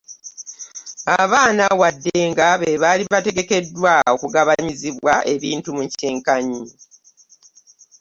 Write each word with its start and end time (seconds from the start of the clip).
Abaana 1.21 1.65
wadde 1.79 2.15
nga 2.31 2.47
be 2.59 2.71
bbali 2.77 3.03
bateekeddwa 3.13 3.93
okugabanyizibwa 4.13 5.13
ebintu 5.33 5.69
mu 5.77 5.83
kyenkanyi. 5.97 6.63